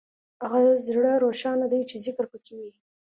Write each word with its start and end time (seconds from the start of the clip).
هغه 0.51 0.61
زړه 0.87 1.13
روښانه 1.23 1.65
دی 1.73 1.81
چې 1.89 1.95
ذکر 2.05 2.25
پکې 2.31 2.53
وي. 2.59 2.71